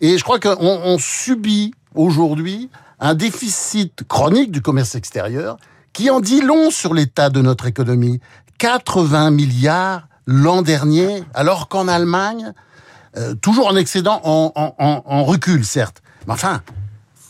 Et 0.00 0.18
je 0.18 0.24
crois 0.24 0.40
qu'on 0.40 0.56
on 0.58 0.98
subit 0.98 1.72
aujourd'hui 1.94 2.68
un 2.98 3.14
déficit 3.14 4.02
chronique 4.08 4.50
du 4.50 4.60
commerce 4.60 4.94
extérieur 4.94 5.56
qui 5.92 6.10
en 6.10 6.20
dit 6.20 6.40
long 6.40 6.70
sur 6.70 6.94
l'état 6.94 7.30
de 7.30 7.40
notre 7.42 7.66
économie. 7.66 8.20
80 8.58 9.30
milliards 9.30 10.08
l'an 10.26 10.62
dernier, 10.62 11.24
alors 11.34 11.68
qu'en 11.68 11.88
Allemagne, 11.88 12.52
euh, 13.16 13.34
toujours 13.34 13.66
en 13.66 13.76
excédent, 13.76 14.20
en, 14.24 14.52
en- 14.78 15.24
recul 15.24 15.64
certes, 15.64 16.02
mais 16.26 16.32
enfin, 16.34 16.62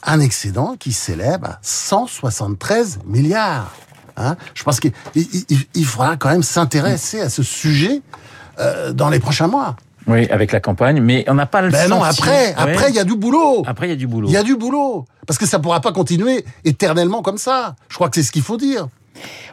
un 0.05 0.21
excédent 0.21 0.77
qui 0.79 0.93
s'élève 0.93 1.45
à 1.45 1.59
173 1.63 3.01
milliards. 3.07 3.73
Hein 4.17 4.37
Je 4.55 4.63
pense 4.63 4.79
qu'il 4.79 4.93
il- 5.15 5.45
il- 5.49 5.67
il 5.75 5.87
faudra 5.87 6.17
quand 6.17 6.29
même 6.29 6.43
s'intéresser 6.43 7.21
à 7.21 7.31
ce 7.31 7.43
sujet 7.43 8.03
euh, 8.59 8.93
dans 8.93 9.09
les 9.09 9.19
prochains 9.21 9.47
mois. 9.49 9.77
Oui, 10.07 10.29
avec 10.31 10.53
la 10.53 10.61
campagne, 10.61 11.01
mais 11.01 11.25
on 11.29 11.35
n'a 11.35 11.47
pas 11.47 11.63
le 11.63 11.71
Ben 11.71 11.89
non, 11.89 12.03
après, 12.03 12.55
après 12.57 12.91
il 12.91 12.95
y 12.97 12.99
a 12.99 13.05
du 13.05 13.17
boulot. 13.17 13.63
Après, 13.67 13.87
il 13.87 13.91
y 13.91 13.93
a 13.93 13.97
du 13.97 14.07
boulot. 14.07 14.29
Il 14.29 14.33
y 14.33 14.37
a 14.37 14.43
du 14.43 14.57
boulot. 14.57 15.05
Parce 15.27 15.39
que 15.39 15.47
ça 15.47 15.59
pourra 15.59 15.81
pas 15.81 15.93
continuer 15.93 16.45
éternellement 16.65 17.23
comme 17.23 17.39
ça. 17.39 17.77
Je 17.89 17.95
crois 17.95 18.09
que 18.09 18.17
c'est 18.17 18.23
ce 18.23 18.33
qu'il 18.33 18.43
faut 18.43 18.57
dire. 18.57 18.89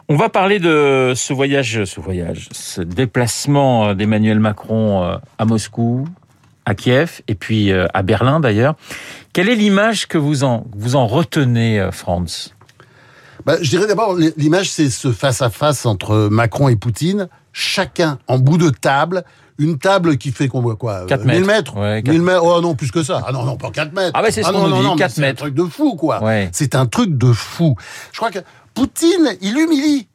On 0.08 0.16
va 0.16 0.30
parler 0.30 0.60
de 0.60 1.14
ce 1.16 1.34
voyage, 1.34 1.84
ce 1.86 2.00
voyage, 2.00 2.50
ce 2.52 2.82
déplacement 2.82 3.94
d'Emmanuel 3.94 4.40
Macron 4.40 5.04
euh, 5.04 5.18
à 5.38 5.46
Moscou, 5.46 6.08
à 6.66 6.74
Kiev 6.74 7.22
et 7.28 7.36
puis 7.36 7.72
euh, 7.72 7.86
à 7.94 8.02
Berlin 8.02 8.40
d'ailleurs. 8.40 8.76
Quelle 9.34 9.50
est 9.50 9.56
l'image 9.56 10.08
que 10.08 10.18
vous 10.18 10.44
en, 10.44 10.66
vous 10.76 10.96
en 10.96 11.06
retenez, 11.06 11.80
euh, 11.80 11.92
Franz? 11.92 12.54
Bah, 13.46 13.58
je 13.62 13.70
dirais 13.70 13.88
d'abord, 13.88 14.16
l'image, 14.38 14.70
c'est 14.70 14.90
ce 14.90 15.12
face-à-face 15.12 15.86
entre 15.86 16.28
Macron 16.30 16.68
et 16.68 16.76
Poutine, 16.76 17.30
chacun 17.54 18.20
en 18.28 18.38
bout 18.38 18.58
de 18.58 18.70
table, 18.70 19.24
une 19.60 19.78
table 19.78 20.18
qui 20.18 20.32
fait 20.32 20.48
qu'on 20.48 20.62
voit 20.62 20.76
quoi 20.76 21.06
Quatre 21.06 21.22
euh, 21.22 21.26
1000 21.26 21.46
mètres. 21.46 21.76
mètres 21.76 21.78
Ouais, 21.78 22.02
quatre 22.02 22.14
1000 22.14 22.22
mètres 22.24 22.44
Oh 22.44 22.62
non, 22.62 22.76
plus 22.76 22.92
que 22.92 23.04
ça. 23.04 23.22
Ah 23.26 23.32
non, 23.32 23.44
non, 23.44 23.58
pas 23.58 23.70
4 23.70 23.94
mètres. 23.94 24.12
Ah 24.14 24.24
ouais, 24.24 24.32
c'est 24.32 24.42
ce 24.42 24.48
qu'on 24.48 24.58
non, 24.58 24.64
nous 24.64 24.70
non, 24.70 24.80
dit, 24.80 24.84
non, 24.86 24.96
mais 24.96 25.00
4 25.00 25.12
c'est 25.12 25.22
mètres. 25.22 25.44
un 25.44 25.46
truc 25.46 25.56
de 25.56 25.66
fou, 25.66 25.96
quoi. 25.96 26.24
Ouais. 26.24 26.50
C'est 26.54 26.76
un 26.76 26.86
truc 26.86 27.18
de 27.18 27.32
fou. 27.32 27.76
Je 28.12 28.18
crois 28.18 28.32
que 28.32 28.40
Poutine, 28.74 29.36
il 29.42 29.58
humilie. 29.58 30.08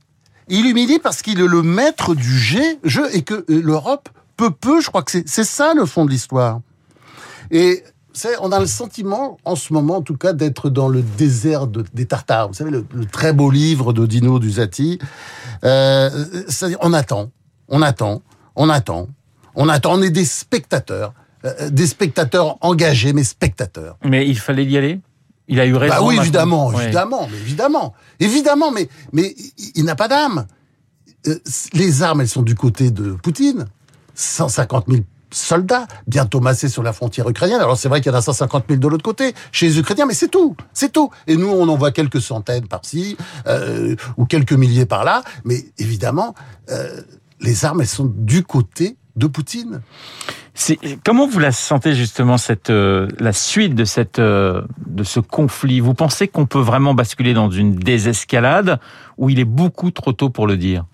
il 0.48 0.66
humilie 0.66 0.98
parce 0.98 1.22
qu'il 1.22 1.40
est 1.40 1.46
le 1.46 1.62
maître 1.62 2.14
du 2.14 2.38
jeu 2.38 2.78
et 3.12 3.22
que 3.22 3.44
l'Europe 3.48 4.08
peut 4.36 4.50
peu, 4.50 4.80
je 4.80 4.88
crois 4.88 5.02
que 5.02 5.12
c'est 5.24 5.44
ça 5.44 5.74
le 5.74 5.86
fond 5.86 6.04
de 6.04 6.10
l'histoire. 6.10 6.60
Et 7.50 7.84
on 8.40 8.52
a 8.52 8.60
le 8.60 8.66
sentiment, 8.66 9.38
en 9.44 9.56
ce 9.56 9.72
moment 9.72 9.96
en 9.96 10.02
tout 10.02 10.16
cas, 10.16 10.32
d'être 10.32 10.70
dans 10.70 10.88
le 10.88 11.02
désert 11.02 11.66
des 11.66 12.06
Tartares. 12.06 12.48
Vous 12.48 12.54
savez, 12.54 12.70
le, 12.70 12.84
très 13.10 13.32
beau 13.32 13.50
livre 13.50 13.92
de 13.92 14.06
Dino 14.06 14.38
Dusati. 14.38 14.98
Euh, 15.64 16.10
on 16.80 16.92
attend, 16.92 17.30
on 17.68 17.82
attend, 17.82 18.22
on 18.56 18.68
attend, 18.68 19.08
on 19.54 19.68
attend. 19.68 19.98
On 19.98 20.02
est 20.02 20.10
des 20.10 20.24
spectateurs, 20.24 21.12
euh, 21.44 21.70
des 21.70 21.86
spectateurs 21.86 22.58
engagés, 22.60 23.12
mais 23.12 23.24
spectateurs. 23.24 23.96
Mais 24.04 24.26
il 24.26 24.38
fallait 24.38 24.64
y 24.64 24.76
aller 24.76 25.00
il 25.46 25.60
a 25.60 25.66
eu 25.66 25.74
raison. 25.74 25.94
Bah 25.94 26.02
oui, 26.02 26.16
évidemment, 26.16 26.72
évidemment, 26.72 27.28
mais 27.30 27.36
évidemment, 27.38 27.94
évidemment, 28.18 28.70
mais 28.70 28.88
mais 29.12 29.34
il, 29.74 29.84
n'a 29.84 29.94
pas 29.94 30.08
d'âme. 30.08 30.46
Euh, 31.26 31.38
les 31.74 32.02
armes, 32.02 32.22
elles 32.22 32.28
sont 32.28 32.42
du 32.42 32.54
côté 32.54 32.90
de 32.90 33.12
Poutine. 33.12 33.66
150 34.14 34.86
000 34.88 35.02
soldats, 35.30 35.86
bientôt 36.06 36.40
massés 36.40 36.68
sur 36.68 36.82
la 36.82 36.92
frontière 36.92 37.28
ukrainienne. 37.28 37.60
Alors 37.60 37.76
c'est 37.76 37.88
vrai 37.88 38.00
qu'il 38.00 38.12
y 38.12 38.14
en 38.14 38.18
a 38.18 38.22
150 38.22 38.64
000 38.68 38.80
de 38.80 38.88
l'autre 38.88 39.02
côté, 39.02 39.34
chez 39.52 39.66
les 39.66 39.78
Ukrainiens, 39.78 40.06
mais 40.06 40.14
c'est 40.14 40.28
tout, 40.28 40.56
c'est 40.72 40.92
tout. 40.92 41.10
Et 41.26 41.36
nous, 41.36 41.48
on 41.48 41.68
en 41.68 41.76
voit 41.76 41.90
quelques 41.90 42.20
centaines 42.20 42.68
par-ci, 42.68 43.16
euh, 43.46 43.96
ou 44.16 44.26
quelques 44.26 44.52
milliers 44.52 44.86
par-là, 44.86 45.22
mais 45.44 45.64
évidemment, 45.78 46.34
euh, 46.70 47.02
les 47.40 47.64
armes, 47.64 47.80
elles 47.80 47.88
sont 47.88 48.10
du 48.16 48.44
côté 48.44 48.96
de 49.16 49.26
Poutine. 49.26 49.82
Comment 51.04 51.26
vous 51.26 51.40
la 51.40 51.52
sentez 51.52 51.94
justement 51.94 52.38
cette 52.38 52.70
euh, 52.70 53.08
la 53.18 53.32
suite 53.32 53.74
de 53.74 53.84
cette 53.84 54.18
euh, 54.18 54.62
de 54.86 55.02
ce 55.02 55.20
conflit? 55.20 55.80
Vous 55.80 55.94
pensez 55.94 56.28
qu'on 56.28 56.46
peut 56.46 56.60
vraiment 56.60 56.94
basculer 56.94 57.34
dans 57.34 57.50
une 57.50 57.74
désescalade 57.74 58.78
ou 59.18 59.30
il 59.30 59.40
est 59.40 59.44
beaucoup 59.44 59.90
trop 59.90 60.12
tôt 60.12 60.30
pour 60.30 60.46
le 60.46 60.56
dire? 60.56 60.84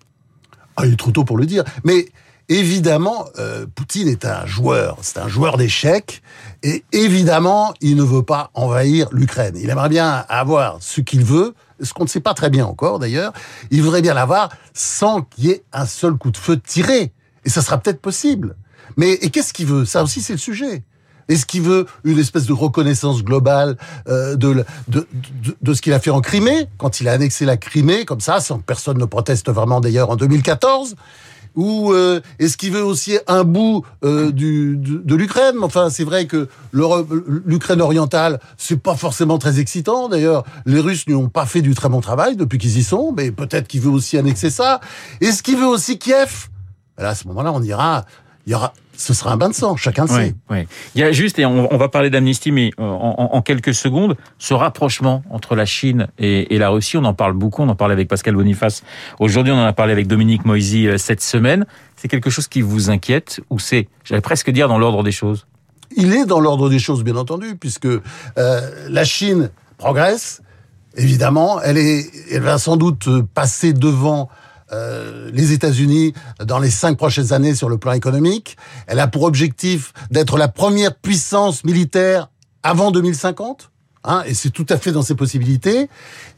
Ah, 0.77 0.87
il 0.87 0.95
est 0.95 0.97
trop 0.97 1.11
tôt 1.11 1.25
pour 1.25 1.37
le 1.37 1.47
dire, 1.47 1.65
mais 1.85 2.07
Évidemment, 2.50 3.27
euh, 3.39 3.65
Poutine 3.73 4.09
est 4.09 4.25
un 4.25 4.45
joueur, 4.45 4.99
c'est 5.03 5.19
un 5.19 5.29
joueur 5.29 5.57
d'échecs, 5.57 6.21
et 6.65 6.83
évidemment, 6.91 7.75
il 7.81 7.95
ne 7.95 8.03
veut 8.03 8.25
pas 8.25 8.50
envahir 8.55 9.07
l'Ukraine. 9.12 9.55
Il 9.57 9.71
aimerait 9.71 9.89
bien 9.89 10.25
avoir 10.29 10.79
ce 10.81 11.00
qu'il 11.00 11.25
veut, 11.25 11.55
ce 11.81 11.93
qu'on 11.93 12.03
ne 12.03 12.09
sait 12.09 12.19
pas 12.19 12.35
très 12.35 12.50
bien 12.50 12.67
encore 12.67 12.99
d'ailleurs. 12.99 13.33
Il 13.71 13.83
voudrait 13.83 14.03
bien 14.03 14.15
l'avoir 14.15 14.49
sans 14.75 15.23
qu'il 15.23 15.45
y 15.45 15.50
ait 15.50 15.62
un 15.73 15.87
seul 15.87 16.15
coup 16.15 16.33
de 16.33 16.37
feu 16.37 16.59
tiré, 16.59 17.12
et 17.45 17.51
ça 17.51 17.63
sera 17.63 17.79
peut-être 17.79 18.01
possible. 18.01 18.57
Mais 18.97 19.13
et 19.13 19.31
qu'est-ce 19.31 19.53
qu'il 19.53 19.67
veut? 19.67 19.85
Ça 19.85 20.03
aussi, 20.03 20.21
c'est 20.21 20.33
le 20.33 20.39
sujet. 20.39 20.83
Est-ce 21.29 21.47
qu'il 21.47 21.63
veut 21.63 21.87
une 22.03 22.19
espèce 22.19 22.47
de 22.47 22.53
reconnaissance 22.53 23.23
globale 23.23 23.77
euh, 24.09 24.35
de, 24.35 24.65
de, 24.89 25.07
de, 25.45 25.57
de, 25.61 25.75
ce 25.75 25.81
qu'il 25.81 25.93
a 25.93 26.01
fait 26.01 26.11
en 26.11 26.21
Crimée, 26.21 26.67
quand 26.77 27.01
il 27.01 27.09
a 27.09 27.13
annexé 27.13 27.45
la 27.45 27.57
Crimée, 27.57 28.05
comme 28.05 28.21
ça, 28.21 28.41
sans 28.41 28.59
personne 28.59 28.99
ne 28.99 29.05
proteste 29.05 29.49
vraiment 29.49 29.81
d'ailleurs 29.81 30.11
en 30.11 30.17
2014 30.17 30.97
ou 31.57 31.93
euh, 31.93 32.21
est-ce 32.39 32.57
qu'il 32.57 32.73
veut 32.73 32.85
aussi 32.85 33.19
un 33.27 33.45
bout 33.45 33.85
euh, 34.05 34.31
du, 34.31 34.77
de, 34.77 35.15
l'Ukraine? 35.15 35.57
Enfin, 35.63 35.91
c'est 35.91 36.05
vrai 36.05 36.27
que 36.27 36.49
l'Ukraine 36.73 37.81
orientale, 37.81 38.41
c'est 38.57 38.81
pas 38.81 38.95
forcément 38.95 39.39
très 39.39 39.59
excitant. 39.59 40.09
D'ailleurs, 40.09 40.45
les 40.67 40.81
Russes 40.81 41.07
n'y 41.09 41.15
ont 41.15 41.29
pas 41.29 41.47
fait 41.47 41.63
du 41.63 41.75
très 41.75 41.89
bon 41.89 42.01
travail 42.01 42.37
depuis 42.37 42.59
qu'ils 42.59 42.79
y 42.79 42.85
sont, 42.85 43.13
mais 43.17 43.31
peut-être 43.31 43.67
qu'il 43.69 43.81
veut 43.81 43.91
aussi 43.91 44.17
annexer 44.17 44.51
ça. 44.51 44.81
Est-ce 45.21 45.43
qu'il 45.43 45.57
veut 45.57 45.67
aussi 45.67 45.99
Kiev? 45.99 46.49
Là, 47.00 47.11
à 47.11 47.14
ce 47.14 47.26
moment-là, 47.28 47.52
on 47.52 47.61
dira, 47.61 48.04
il 48.47 48.52
y 48.52 48.54
aura 48.54 48.73
ce 49.00 49.14
sera 49.14 49.33
un 49.33 49.37
bain 49.37 49.49
de 49.49 49.54
sang, 49.54 49.76
chacun 49.76 50.02
le 50.02 50.09
sait. 50.09 50.35
Oui. 50.50 50.66
Il 50.95 51.00
y 51.00 51.04
a 51.04 51.11
juste, 51.11 51.38
et 51.38 51.47
on, 51.47 51.76
va 51.76 51.88
parler 51.88 52.11
d'amnistie, 52.11 52.52
mais 52.52 52.71
euh, 52.78 52.85
en, 52.85 53.40
quelques 53.42 53.75
secondes, 53.75 54.16
ce 54.38 54.52
rapprochement 54.52 55.23
entre 55.30 55.57
la 55.57 55.64
Chine 55.64 56.09
et, 56.19 56.59
la 56.59 56.69
Russie, 56.69 56.99
on 56.99 57.04
en 57.04 57.14
parle 57.14 57.33
beaucoup, 57.33 57.62
on 57.62 57.69
en 57.69 57.75
parle 57.75 57.92
avec 57.92 58.09
Pascal 58.09 58.35
Boniface. 58.35 58.83
Aujourd'hui, 59.19 59.52
on 59.52 59.57
en 59.57 59.64
a 59.64 59.73
parlé 59.73 59.92
avec 59.92 60.07
Dominique 60.07 60.45
Moisy 60.45 60.87
euh, 60.87 60.99
cette 60.99 61.23
semaine. 61.23 61.64
C'est 61.97 62.09
quelque 62.09 62.30
chose 62.30 62.47
qui 62.47 62.61
vous 62.61 62.90
inquiète 62.90 63.40
ou 63.49 63.59
c'est, 63.59 63.88
j'allais 64.04 64.21
presque 64.21 64.50
dire, 64.50 64.69
dans 64.69 64.78
l'ordre 64.78 65.02
des 65.02 65.12
choses? 65.12 65.47
Il 65.97 66.12
est 66.12 66.26
dans 66.26 66.40
l'ordre 66.40 66.69
des 66.69 66.78
choses, 66.78 67.02
bien 67.02 67.16
entendu, 67.16 67.57
puisque 67.57 67.87
euh, 67.87 68.00
la 68.88 69.04
Chine 69.04 69.50
progresse. 69.78 70.42
Évidemment, 70.97 71.61
elle, 71.62 71.78
est, 71.78 72.11
elle 72.30 72.42
va 72.42 72.59
sans 72.59 72.76
doute 72.76 73.09
passer 73.35 73.73
devant 73.73 74.28
euh, 74.73 75.31
les 75.33 75.53
États-Unis 75.53 76.15
dans 76.45 76.59
les 76.59 76.71
cinq 76.71 76.97
prochaines 76.97 77.33
années 77.33 77.55
sur 77.55 77.69
le 77.69 77.79
plan 77.79 77.93
économique. 77.93 78.57
Elle 78.87 79.00
a 79.00 79.09
pour 79.09 79.25
objectif 79.25 79.93
d'être 80.11 80.39
la 80.39 80.49
première 80.49 80.95
puissance 80.95 81.65
militaire 81.65 82.31
avant 82.62 82.91
2050. 82.91 83.71
Hein, 84.03 84.23
et 84.25 84.33
c'est 84.33 84.50
tout 84.50 84.65
à 84.71 84.79
fait 84.79 84.93
dans 84.93 85.03
ses 85.03 85.15
possibilités. 85.15 85.89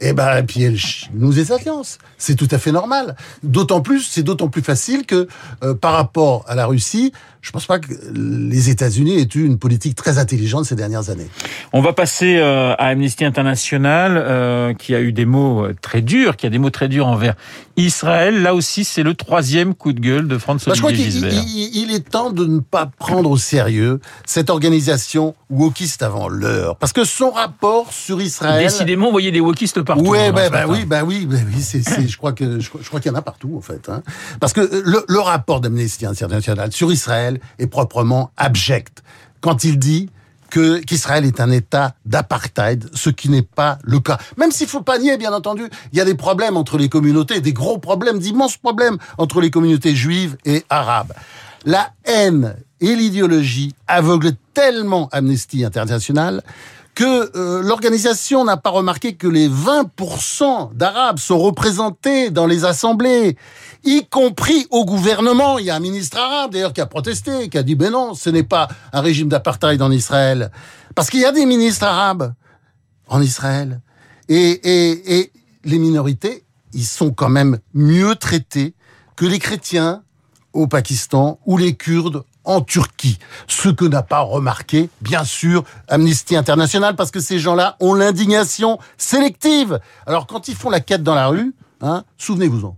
Et 0.01 0.13
ben, 0.13 0.37
et 0.37 0.43
puis 0.43 0.63
elle 0.63 0.77
nous 1.13 1.39
est 1.39 1.51
alliance. 1.51 1.97
C'est 2.17 2.35
tout 2.35 2.47
à 2.51 2.57
fait 2.57 2.71
normal. 2.71 3.15
D'autant 3.41 3.81
plus, 3.81 4.01
c'est 4.01 4.23
d'autant 4.23 4.49
plus 4.49 4.61
facile 4.61 5.05
que 5.05 5.27
euh, 5.63 5.73
par 5.73 5.93
rapport 5.93 6.43
à 6.47 6.55
la 6.55 6.65
Russie, 6.65 7.13
je 7.43 7.51
pense 7.51 7.65
pas 7.65 7.77
que 7.77 7.93
les 8.15 8.69
États-Unis 8.69 9.19
aient 9.19 9.27
eu 9.35 9.45
une 9.45 9.59
politique 9.59 9.95
très 9.95 10.17
intelligente 10.17 10.63
ces 10.63 10.75
dernières 10.75 11.09
années. 11.09 11.27
On 11.73 11.81
va 11.81 11.91
passer 11.91 12.37
euh, 12.37 12.73
à 12.75 12.87
Amnesty 12.87 13.25
International, 13.25 14.15
euh, 14.15 14.73
qui 14.73 14.95
a 14.95 15.01
eu 15.01 15.11
des 15.11 15.25
mots 15.25 15.67
très 15.81 16.01
durs, 16.01 16.37
qui 16.37 16.45
a 16.45 16.49
des 16.49 16.57
mots 16.57 16.69
très 16.69 16.87
durs 16.87 17.05
envers 17.05 17.35
Israël. 17.75 18.41
Là 18.41 18.55
aussi, 18.55 18.85
c'est 18.85 19.03
le 19.03 19.13
troisième 19.13 19.75
coup 19.75 19.91
de 19.91 19.99
gueule 19.99 20.29
de 20.29 20.37
France 20.37 20.63
bah, 20.65 20.73
Je 20.73 20.79
crois 20.79 20.93
qu'il 20.93 21.05
il, 21.05 21.93
est 21.93 22.09
temps 22.09 22.31
de 22.31 22.45
ne 22.45 22.59
pas 22.59 22.85
prendre 22.85 23.29
au 23.29 23.37
sérieux 23.37 23.99
cette 24.25 24.49
organisation 24.49 25.35
wokiste 25.49 26.01
avant 26.01 26.29
l'heure, 26.29 26.77
parce 26.77 26.93
que 26.93 27.03
son 27.03 27.31
rapport 27.31 27.91
sur 27.91 28.21
Israël. 28.21 28.63
Décidément, 28.63 29.07
vous 29.07 29.11
voyez 29.11 29.31
des 29.31 29.41
wokistes 29.41 29.81
partout. 29.81 30.05
Ouais, 30.05 30.27
hein, 30.27 30.31
bah, 30.31 30.49
bah, 30.49 30.63
oui, 30.65 30.85
bah 30.85 31.03
oui, 31.05 31.25
bah 31.25 31.35
oui, 31.45 32.07
je 32.07 32.17
crois 32.17 32.31
que 32.31 32.61
je, 32.61 32.69
crois 32.69 33.01
qu'il 33.01 33.11
y 33.11 33.13
en 33.13 33.17
a 33.17 33.21
partout 33.21 33.55
en 33.57 33.61
fait, 33.61 33.89
hein. 33.89 34.01
parce 34.39 34.53
que 34.53 34.61
le, 34.61 35.03
le 35.09 35.19
rapport 35.19 35.59
d'Amnesty 35.59 36.05
International 36.05 36.71
sur 36.71 36.89
Israël 36.89 37.32
est 37.59 37.67
proprement 37.67 38.31
abject 38.37 39.03
quand 39.41 39.63
il 39.63 39.77
dit 39.77 40.09
qu'Israël 40.49 41.25
est 41.25 41.39
un 41.39 41.51
État 41.51 41.95
d'apartheid, 42.05 42.89
ce 42.93 43.09
qui 43.09 43.29
n'est 43.29 43.41
pas 43.41 43.79
le 43.83 43.99
cas. 43.99 44.19
Même 44.37 44.51
s'il 44.51 44.67
faut 44.67 44.81
pas 44.81 44.99
nier, 44.99 45.17
bien 45.17 45.33
entendu, 45.33 45.63
il 45.91 45.97
y 45.97 46.01
a 46.01 46.05
des 46.05 46.15
problèmes 46.15 46.57
entre 46.57 46.77
les 46.77 46.89
communautés, 46.89 47.41
des 47.41 47.53
gros 47.53 47.79
problèmes, 47.79 48.19
d'immenses 48.19 48.57
problèmes 48.57 48.97
entre 49.17 49.41
les 49.41 49.49
communautés 49.49 49.95
juives 49.95 50.37
et 50.45 50.63
arabes. 50.69 51.13
La 51.65 51.91
haine 52.05 52.55
et 52.81 52.95
l'idéologie 52.95 53.73
aveuglent 53.87 54.35
tellement 54.53 55.09
Amnesty 55.11 55.65
International 55.65 56.43
que 56.95 57.35
euh, 57.35 57.61
l'organisation 57.63 58.43
n'a 58.45 58.57
pas 58.57 58.69
remarqué 58.69 59.15
que 59.15 59.27
les 59.27 59.49
20% 59.49 60.73
d'Arabes 60.73 61.19
sont 61.19 61.39
représentés 61.39 62.29
dans 62.29 62.45
les 62.45 62.65
assemblées, 62.65 63.37
y 63.83 64.05
compris 64.05 64.67
au 64.69 64.85
gouvernement. 64.85 65.57
Il 65.57 65.65
y 65.65 65.69
a 65.69 65.75
un 65.75 65.79
ministre 65.79 66.17
arabe 66.17 66.51
d'ailleurs 66.51 66.73
qui 66.73 66.81
a 66.81 66.85
protesté, 66.85 67.49
qui 67.49 67.57
a 67.57 67.63
dit 67.63 67.75
ben 67.75 67.91
non, 67.91 68.13
ce 68.13 68.29
n'est 68.29 68.43
pas 68.43 68.67
un 68.91 69.01
régime 69.01 69.27
d'apartheid 69.27 69.81
en 69.81 69.91
Israël, 69.91 70.51
parce 70.95 71.09
qu'il 71.09 71.21
y 71.21 71.25
a 71.25 71.31
des 71.31 71.45
ministres 71.45 71.85
arabes 71.85 72.33
en 73.07 73.21
Israël 73.21 73.81
et, 74.29 74.51
et, 74.51 75.19
et 75.19 75.31
les 75.65 75.79
minorités, 75.79 76.45
ils 76.73 76.85
sont 76.85 77.11
quand 77.11 77.29
même 77.29 77.59
mieux 77.73 78.15
traités 78.15 78.75
que 79.15 79.25
les 79.25 79.39
chrétiens 79.39 80.03
au 80.53 80.67
Pakistan 80.67 81.39
ou 81.45 81.57
les 81.57 81.75
Kurdes 81.75 82.23
en 82.43 82.61
Turquie. 82.61 83.19
Ce 83.47 83.69
que 83.69 83.85
n'a 83.85 84.03
pas 84.03 84.21
remarqué, 84.21 84.89
bien 85.01 85.23
sûr, 85.23 85.63
Amnesty 85.87 86.35
International, 86.35 86.95
parce 86.95 87.11
que 87.11 87.19
ces 87.19 87.39
gens-là 87.39 87.77
ont 87.79 87.93
l'indignation 87.93 88.79
sélective. 88.97 89.79
Alors 90.05 90.27
quand 90.27 90.47
ils 90.47 90.55
font 90.55 90.69
la 90.69 90.79
quête 90.79 91.03
dans 91.03 91.15
la 91.15 91.27
rue, 91.27 91.53
hein, 91.81 92.03
souvenez-vous-en. 92.17 92.75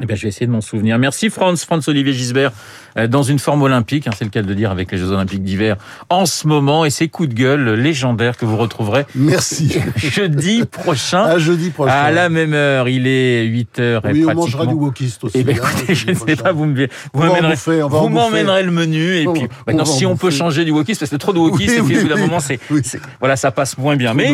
Eh 0.00 0.06
bien, 0.06 0.14
je 0.14 0.22
vais 0.22 0.28
essayer 0.28 0.46
de 0.46 0.52
m'en 0.52 0.60
souvenir. 0.60 0.96
Merci 0.98 1.28
Franz, 1.28 1.64
Franz 1.64 1.90
Olivier 1.90 2.12
Gisbert, 2.12 2.52
euh, 2.96 3.08
dans 3.08 3.24
une 3.24 3.40
forme 3.40 3.62
olympique, 3.62 4.06
hein, 4.06 4.12
c'est 4.16 4.24
le 4.24 4.30
cas 4.30 4.42
de 4.42 4.54
dire 4.54 4.70
avec 4.70 4.92
les 4.92 4.98
Jeux 4.98 5.10
Olympiques 5.10 5.42
d'hiver 5.42 5.76
en 6.08 6.24
ce 6.24 6.46
moment, 6.46 6.84
et 6.84 6.90
ces 6.90 7.08
coups 7.08 7.30
de 7.30 7.34
gueule 7.34 7.70
légendaires 7.74 8.36
que 8.36 8.44
vous 8.44 8.56
retrouverez. 8.56 9.06
Merci. 9.16 9.76
jeudi 9.96 10.64
prochain. 10.64 11.24
À 11.24 11.38
jeudi 11.38 11.70
prochain. 11.70 11.92
À 11.92 12.12
la 12.12 12.28
même 12.28 12.54
heure, 12.54 12.88
il 12.88 13.08
est 13.08 13.44
8 13.44 13.78
heures 13.80 14.02
oui, 14.04 14.24
on 14.24 14.34
mangera 14.34 14.66
du 14.66 14.74
wokiste 14.74 15.24
aussi. 15.24 15.38
Eh 15.38 15.42
bien, 15.42 15.56
hein, 15.56 15.68
écoutez, 15.74 15.94
je 15.96 16.10
ne 16.10 16.14
sais 16.14 16.36
pas, 16.36 16.52
vous 16.52 16.66
me, 16.66 16.86
vous 17.12 17.22
m'emmènerez, 17.22 17.56
vous 17.88 18.08
m'emmènerez 18.08 18.62
le 18.62 18.70
menu, 18.70 19.16
et 19.16 19.26
puis, 19.26 19.48
maintenant, 19.66 19.84
si 19.84 20.06
on 20.06 20.16
peut 20.16 20.30
changer 20.30 20.64
du 20.64 20.70
wokiste, 20.70 21.00
parce 21.00 21.10
que 21.10 21.16
trop 21.16 21.32
de 21.32 21.40
wokiste, 21.40 21.76
et 21.76 21.82
puis 21.82 21.98
au 21.98 22.02
bout 22.02 22.08
d'un 22.08 22.16
moment, 22.16 22.38
c'est, 22.38 22.60
voilà, 23.18 23.34
ça 23.34 23.50
passe 23.50 23.76
moins 23.78 23.96
bien. 23.96 24.14
Mais 24.14 24.32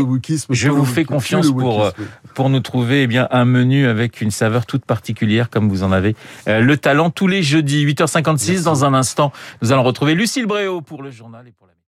je 0.50 0.68
vous 0.68 0.84
fais 0.84 1.04
confiance 1.04 1.50
pour, 1.50 1.90
pour 2.34 2.50
nous 2.50 2.60
trouver, 2.60 3.04
eh 3.04 3.06
bien, 3.06 3.28
un 3.30 3.46
menu 3.46 3.86
avec 3.86 4.20
une 4.20 4.30
saveur 4.30 4.66
toute 4.66 4.84
particulière 4.84 5.48
comme 5.54 5.68
vous 5.68 5.84
en 5.84 5.92
avez 5.92 6.16
euh, 6.48 6.60
le 6.60 6.76
talent 6.76 7.10
tous 7.10 7.28
les 7.28 7.42
jeudis, 7.42 7.86
8h56. 7.86 8.64
Dans 8.64 8.84
un 8.84 8.92
instant, 8.92 9.32
nous 9.62 9.72
allons 9.72 9.84
retrouver 9.84 10.14
Lucille 10.14 10.46
Bréau 10.46 10.80
pour 10.80 11.02
le 11.02 11.10
journal 11.10 11.46
et 11.46 11.52
pour 11.52 11.68
la 11.68 11.73